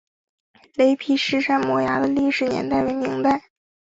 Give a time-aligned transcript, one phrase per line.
[0.73, 3.51] 雷劈石山摩崖的历史年代为明代。